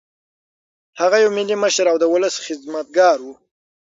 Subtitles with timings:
[1.01, 3.27] هغه یو ملي مشر او د ولس خدمتګار و.